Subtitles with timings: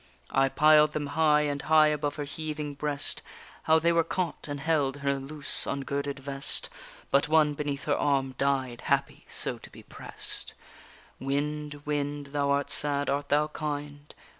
[0.31, 3.21] I piled them high and high above her heaving breast,
[3.65, 6.71] How they were caught and held in her loose ungirded vest!
[7.11, 10.55] But one beneath her arm died, happy so to be prest!
[11.21, 12.25] _Wind, wind!
[12.33, 14.15] thou art sad, art thou kind?